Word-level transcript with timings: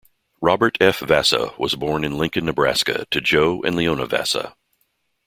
Robert 0.41 0.79
F. 0.81 0.97
Vasa 1.01 1.53
was 1.59 1.75
born 1.75 2.03
in 2.03 2.17
Lincoln, 2.17 2.45
Nebraska, 2.45 3.05
to 3.11 3.21
Joe 3.21 3.61
and 3.61 3.75
Leona 3.75 4.07
Vasa. 4.07 4.55